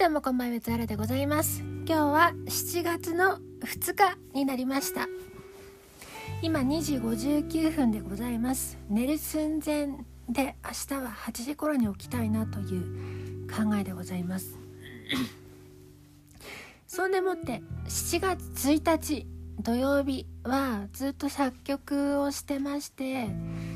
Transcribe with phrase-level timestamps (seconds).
[0.00, 1.60] どうもこんばんは、つあらでございます。
[1.60, 5.06] 今日は7月の2日になりました。
[6.40, 8.78] 今2時59分でございます。
[8.88, 9.88] 寝る寸前
[10.26, 14.56] で明日は8時頃に起きたいなという考えでございます。
[16.88, 19.26] そんでもって7月1日
[19.58, 23.28] 土曜日はずっと作曲をしてまして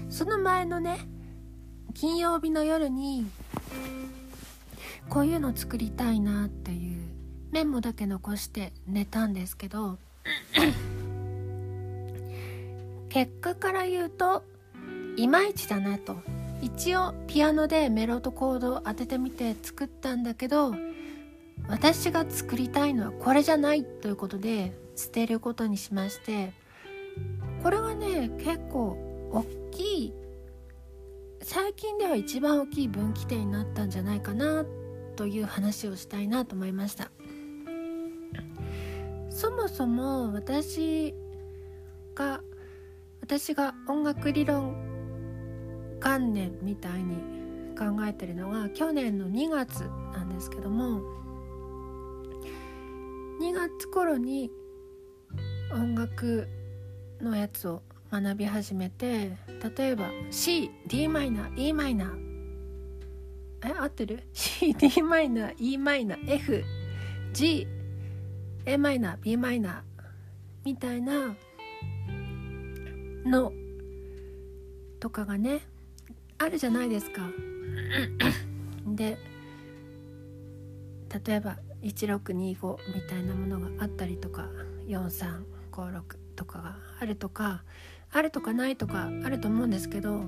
[0.08, 1.06] その前のね
[1.92, 3.26] 金曜日の夜に
[5.08, 7.02] こういうの作りたいなっていう
[7.52, 9.98] メモだけ残して寝たんですけど
[13.08, 14.42] 結果から言うと
[15.16, 16.16] いまいちだなと。
[16.64, 20.74] 一応ピアノでメロとコードを当ててみて作ったんだけど
[21.68, 26.54] 私が作りたいのはこれじゃないということで捨てることにしまして
[27.62, 28.96] これはね結構
[29.30, 30.14] 大きい
[31.42, 34.64] 最近では一番大きい分岐点になったんじゃないかな
[35.16, 37.10] という話をしたいなと思いました。
[39.30, 41.12] そもそも私
[42.14, 42.40] が
[43.20, 44.76] 私が音楽理論
[46.00, 47.16] 元年みたいに
[47.76, 49.80] 考えてるのが去年の2月
[50.12, 51.00] なんですけども
[53.40, 54.50] 2月頃に
[55.72, 56.46] 音楽
[57.20, 59.32] のやつを学び始めて
[59.76, 62.23] 例えば CD マイナー e マイナー
[63.64, 66.64] え合ってる ?CD マイナー e マイナー F
[67.32, 67.66] G
[68.66, 70.04] A マイナー B マイナー
[70.64, 71.34] みたいな
[73.26, 73.52] の
[75.00, 75.60] とかがね
[76.38, 77.22] あるじゃないですか
[78.86, 79.18] で
[81.26, 84.48] 例えば1625みたいなものがあったりとか
[84.86, 86.02] 4356
[86.36, 87.64] とかがあるとか
[88.10, 90.22] あるとかないとかあると思うんですけど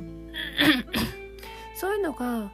[1.77, 2.51] そういうのが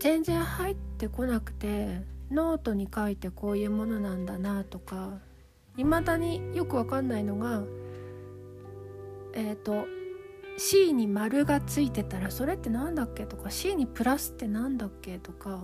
[0.00, 2.00] 全然入ってこなくて
[2.30, 5.18] ノートに書いてこういうものなんだなとか
[5.76, 7.62] 未だによくわかんないのが
[9.34, 9.86] えっ、ー、と
[10.56, 15.62] C に丸がついてたらそれって何だっけとか C にプラスって何だっけとか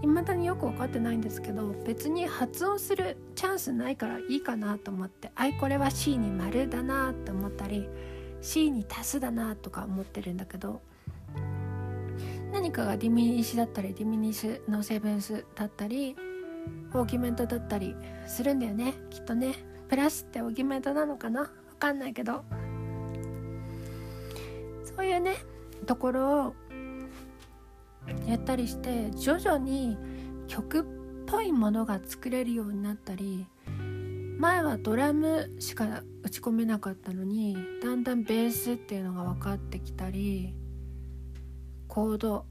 [0.00, 7.88] 未だによく分かってないんですけど別に発音するチャンスないからいいかなと思ってあいこれは C に丸だなって思ったり
[8.42, 10.82] C に足すだなとか思ってるんだけど
[12.52, 16.16] 何かがディミニッシュだったりディミニッシュのセブンスだったり
[16.92, 17.94] オーギメントだったり
[18.26, 19.54] するんだよねきっとね。
[19.88, 21.44] プラスってオーギメントなのかな？
[21.44, 22.44] 分かんないけど。
[24.84, 25.36] そういうね
[25.86, 26.54] ところを
[28.26, 29.96] やったりして徐々に
[30.48, 30.84] 曲っ
[31.26, 33.46] ぽいものが作れるようになったり
[34.38, 40.54] 前はドラムしか打ち込めなかったのにだんだんベースっていうのが分かってきたり
[41.88, 42.44] コード。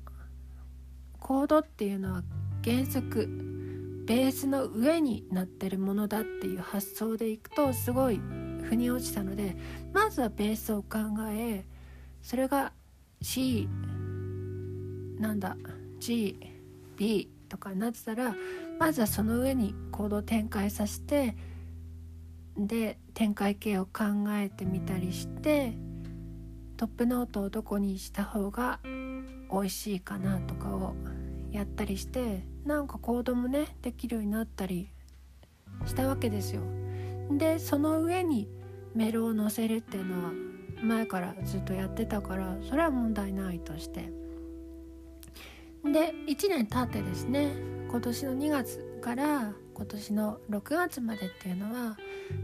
[1.20, 2.24] コードっていうのは
[2.64, 3.28] 原則
[4.06, 8.22] ベースの上になってるものだっていう発想でいくとすごい
[8.64, 9.58] 腑に落ちたので
[9.94, 11.00] まずはベースを考
[11.31, 11.66] え
[12.22, 12.72] それが
[13.22, 13.68] C
[15.20, 15.58] なんだ
[16.00, 18.34] GB とかになってたら
[18.80, 21.36] まずはその上にコードを展開させて
[22.58, 25.74] で展開形を考えてみたりして
[26.78, 28.80] トップノートをどこにした方が
[29.52, 30.96] 美味しいかなとかを
[31.52, 34.90] やったりしてなんかコードもねできるようになったり
[35.85, 36.62] したわけですよ。
[37.31, 38.50] でその上に
[38.94, 40.31] メロを載せるっていうのは
[40.81, 44.12] 前からずっとやってたからそれは問題ないとして。
[45.84, 47.53] で1年経ってですね
[47.90, 51.97] 今年の2月から今年の6月までっていうのは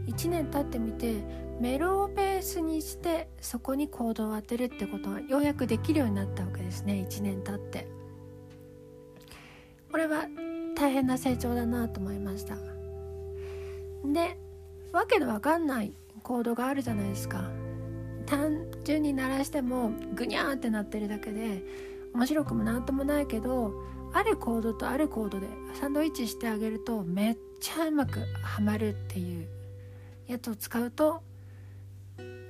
[0.06, 1.16] 1年経ってみて
[1.60, 7.06] メロをベースにしてそこにコードを当てるってことがようやくできるようになったわけですね。
[7.08, 7.86] 1年経って。
[9.90, 10.26] これは
[10.74, 12.56] 大変な成長だなと思いました。
[14.04, 14.36] で
[14.92, 15.92] わけのわかんない
[16.22, 17.50] コードがあるじゃないですか。
[18.26, 21.62] 単純に鳴らしてもグニャーってなってるだけで
[22.14, 23.72] 面白くもなんともないけど
[24.12, 29.46] あるコードとあるコードでサンドイッチしてあげるとめっちゃうまくはまるっていう
[30.26, 31.22] やつを使うと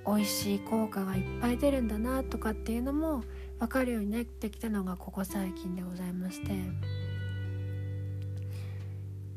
[0.07, 3.25] 美味しい効果がいっぱい出るんだなとかっていうのも
[3.59, 6.53] 分かるようになってきたのがここ最近でございまして。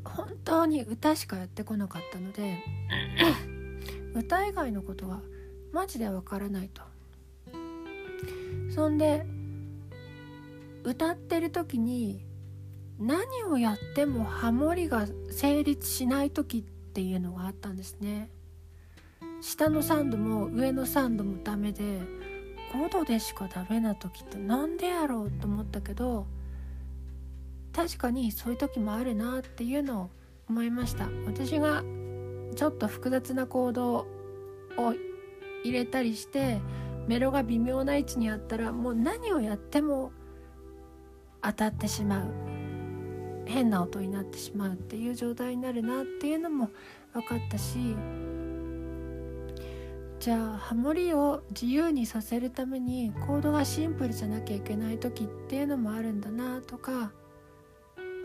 [0.04, 2.56] 本当に歌しかやってこなかったので
[4.14, 5.20] 歌以外のことは
[5.72, 6.82] マジでわからないと。
[8.74, 9.26] そんで
[10.84, 12.24] 歌ってる時に
[12.98, 18.30] 何をやってもハモリが成立しない時っていうのがあったんですね。
[19.40, 22.00] 下の3度も上の3度もダメで
[22.72, 26.26] 5度でしかダメな時ってなんでやろうと思ったけど
[27.72, 30.10] 確かにそういう時もあるなっていうのを
[30.48, 31.08] 思いました。
[31.26, 31.82] 私が
[32.56, 34.06] ちょっと複雑な行動を
[35.62, 36.58] 入れたりして
[37.06, 40.10] メロが微妙な位置にあったらもう何をやっても
[41.42, 42.58] 当たってしまう。
[43.48, 46.68] 変な音になってしまうっていう状態になるなっていうのも
[47.14, 47.78] 分かったし
[50.20, 57.12] じゃあハモリを自由にさせるためにコードがシンプルじゃなきゃいけない時っていうのもあるんだなとか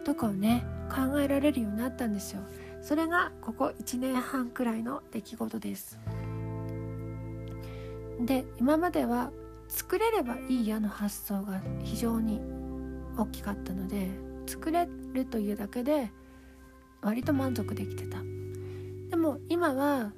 [0.04, 2.42] とかをね考えられるようになったんですよ。
[2.82, 6.00] それがここ1年半くらいの出来事です。
[8.20, 9.32] で今までは
[9.68, 12.42] 作れればいいやの発想が非常に
[13.18, 14.10] 大きかったので
[14.48, 16.12] 作れるというだけで
[17.02, 18.18] 割と満足できてた。
[19.10, 20.12] でも今は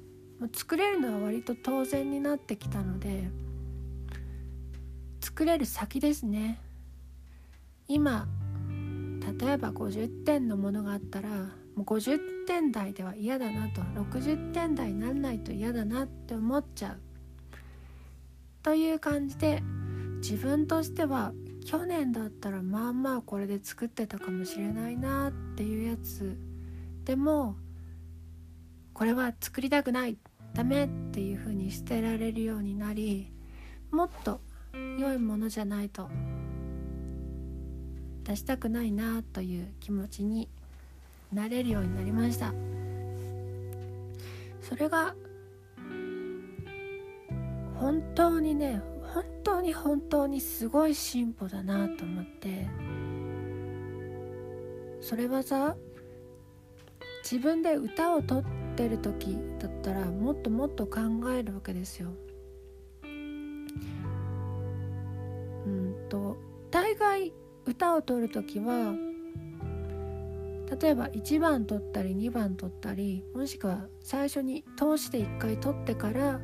[0.52, 3.28] 作れるのは割と当然になってきたので
[5.20, 6.60] 作れる先ですね。
[7.88, 8.26] 今
[9.40, 11.48] 例えば50点のものがあったらも
[11.78, 17.00] う50点台では嫌だなと60点台にならないと嫌だなって思っちゃう。
[18.62, 19.62] という感じで
[20.18, 21.32] 自分としては
[21.64, 26.36] 去年だったらまあまあこれで作ってたかもしれないなっていうやつ
[27.04, 27.56] でも
[28.92, 30.16] これは作りたくない
[30.56, 33.30] ダメっていう風に捨てられるようになり
[33.90, 34.40] もっと
[34.98, 36.08] 良いものじゃないと
[38.24, 40.48] 出したくないなという気持ちに
[41.30, 42.54] なれるようになりました。
[44.62, 45.14] それが
[47.74, 48.80] 本当にね
[49.12, 52.66] 本当に本当にすごい進歩だなと思って
[55.02, 55.76] それはさ
[57.22, 61.00] 自分で歌を取ってってる時だったらもっともっと考
[61.30, 62.10] えるわけですよ。
[63.02, 63.08] う
[65.68, 66.36] んと
[66.70, 67.32] 大概
[67.64, 68.94] 歌を取る時は
[70.78, 76.38] 例えば1番取ったり2番取ったりもしくは最初に通して1回取ってから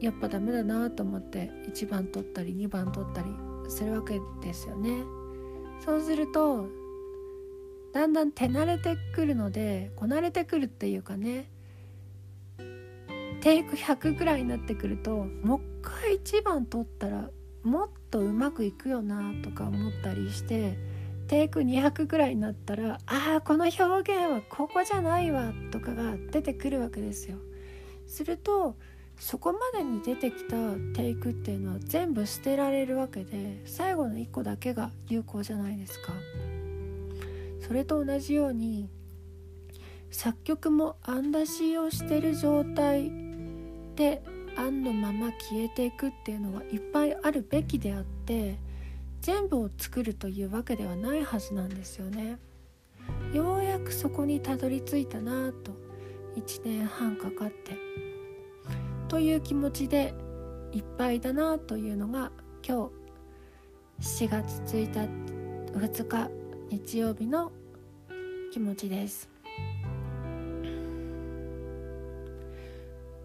[0.00, 3.28] やっぱダメだなと思って1番取ったり2番取ったり
[3.68, 5.02] するわけですよね。
[5.80, 6.83] そうすると
[7.94, 11.48] だんだん手慣れてくるのでこなれてくるっていうかね
[13.40, 17.30] テイク100ぐらいになってくるともう一回1番取ったら
[17.62, 20.76] もっとうまくいくよなとか思ったりして
[21.28, 23.84] テイク200ぐらいになったらああこの表現
[24.30, 27.38] はここじゃないわとかが出てくるわけですよ。
[28.06, 28.76] すると
[29.18, 30.56] そこまでに出てきた
[30.94, 36.12] テイクっていうのは全部捨てられるわけで最後の1個だけが有効じゃないですか
[37.66, 38.90] それと同じように
[40.10, 43.10] 作曲も案出しをしてる状態
[43.96, 44.22] で
[44.56, 48.58] 案のまま消えていくっていうのはいっぱいあるべきであって
[49.22, 52.38] 全部を作るというわけではないはずなんですよね。
[53.32, 55.72] ようやくそこにたどり着いたなと
[56.36, 57.72] 1年半かかって。
[59.08, 60.12] という気持ちで
[60.72, 62.30] いっぱいだなというのが
[62.66, 62.90] 今
[63.98, 67.52] 日4月1日2日日曜日の
[68.52, 69.28] 気持ちです。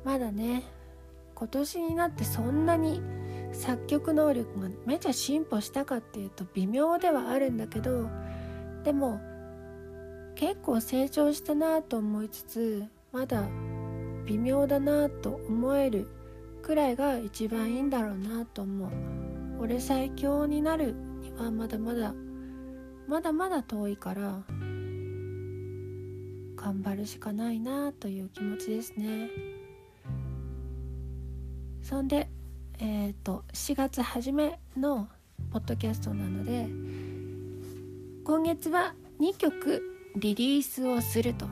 [0.03, 0.63] まだね
[1.35, 3.01] 今年になってそんなに
[3.51, 8.09] 作曲能力がめちゃ進歩したかっていうと微妙ではあるんだけど
[8.83, 9.19] でも
[10.35, 13.47] 結構成長したなと思いつつまだ
[14.25, 16.07] 微妙だなと思える
[16.61, 18.89] くらいが一番いいんだろうなと思う。
[19.59, 22.13] 俺最強になるにはまだまだ
[23.09, 24.43] まだまだ遠いから
[26.55, 29.31] 頑張るしかないなという気持ちですね。
[31.81, 32.29] そんで
[32.77, 35.07] えっ、ー、と4月初めの
[35.51, 36.67] ポッドキャストなので
[38.23, 39.81] 今月は2曲
[40.15, 41.47] リリースをすると。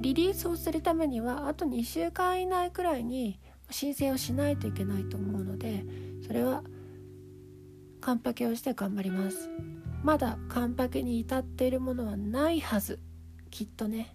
[0.00, 5.84] リリースをするためにはあと2週間以内くらいに申請をしないといけないと思うので
[6.26, 6.62] それは
[8.02, 9.48] 完パケをして頑張ります。
[10.04, 13.00] まだ完パケに至っているものはないはず。
[13.50, 14.14] きっとね。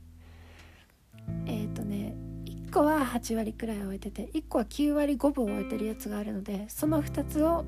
[1.47, 2.15] えっ、ー、とね
[2.45, 7.65] 1個は8割くらい終えてて1個は9割5分終えてるやつがあるのでその2つを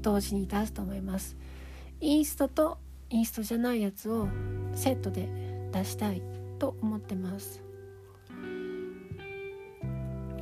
[0.00, 1.36] 同時に出すと思います。
[2.00, 2.78] インストと
[3.10, 4.28] インストじゃないやつを
[4.74, 5.28] セットで
[5.70, 6.22] 出したい
[6.58, 7.62] と思ってます。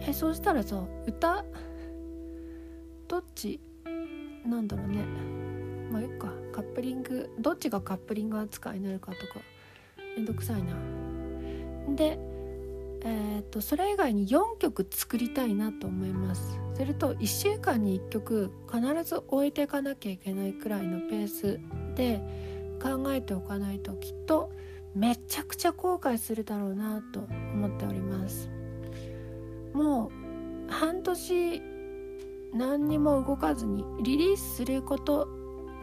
[0.00, 1.44] えそうしたらさ歌？
[3.08, 3.60] どっち？
[4.44, 5.55] なんだろうね。
[5.90, 6.32] まあいっか。
[6.52, 9.40] カップリングどっちがカップリング扱いになるかとか。
[10.16, 10.74] めんどくさいな。
[11.94, 12.18] で
[13.04, 16.58] えーと、とそれ以外に4曲作りたいなと思います。
[16.74, 21.60] すると1週間に1曲必ず置いていかなきゃいけないくらいのペース
[21.94, 22.20] で
[22.82, 24.50] 考えておかないときっと
[24.94, 28.50] めちゃくちゃ後悔するだろうなと思っております。
[29.72, 30.10] も
[30.68, 31.62] う半年
[32.54, 35.28] 何にも動かずにリリースすること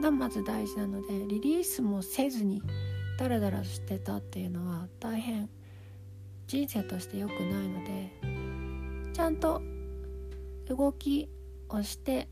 [0.02, 2.62] がまず大事なのでリリースもせずに
[3.18, 5.50] ダラダラしてたっていうのは大変
[6.48, 8.12] 人生として良くないので
[9.14, 9.62] ちゃんと
[10.68, 11.30] 動き
[11.70, 12.28] をして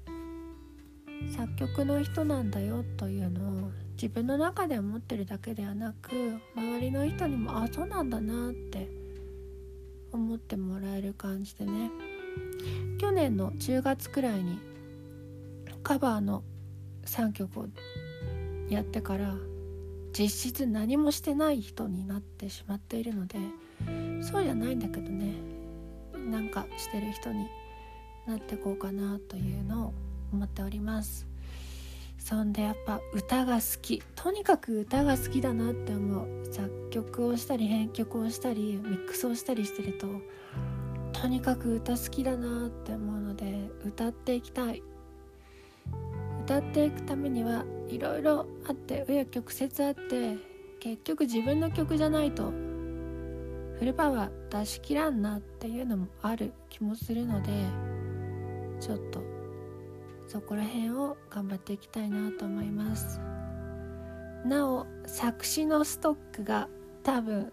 [1.35, 8.89] 作曲の人なんだよというのを自分の中で思ってるだけではなく周りの人にもあそうなんだなって
[10.11, 11.91] 思ってもらえる感じでね。
[12.99, 14.59] 去年の10月くらいに
[15.83, 16.43] カバーの
[17.05, 17.67] 3曲を
[18.69, 19.35] やってから
[20.17, 23.37] 実質何もしてない人になってしまっているので
[24.21, 25.33] そうじゃないんだけどね。
[26.29, 27.47] なんかしてる人に
[28.27, 29.93] なってこうかなというのを
[30.31, 31.27] 思っております。
[32.17, 34.03] そんでやっぱ歌が好き。
[34.15, 40.07] とにかく歌が好きだなって思う作曲をしたり編曲をしたりミックスをしたりしてると
[41.13, 44.83] とにかく歌好きだなって思うので歌っていきたい。
[46.41, 50.37] 歌っていくためにはいろいろあって紆余曲折あって
[50.79, 52.51] 結局自分の曲じゃないと
[53.77, 57.51] フルパワー出し切らんなっていうのもある気もするので
[58.79, 59.21] ちょっと
[60.27, 63.19] そこら辺を頑張っていきたいなと思います。
[64.45, 66.67] なお作詞のストックが
[67.03, 67.51] 多分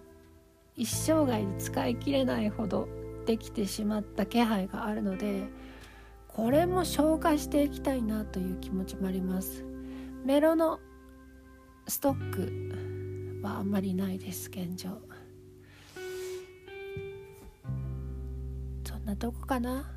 [0.76, 2.88] 一生涯で使い切れないほど
[3.26, 5.42] できてしまった気配があるので
[6.38, 9.64] これも紹介していきたいなという気持ちもあります。
[10.24, 10.78] メロの
[11.88, 14.90] ストックはあんまりないです現状。
[18.86, 19.90] そんなとこかな。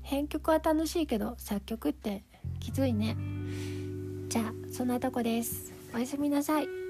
[0.00, 2.24] 編曲は楽しいけど作曲って
[2.60, 3.14] きついね。
[4.30, 5.70] じゃあそんなとこです。
[5.94, 6.83] おやすみなさい。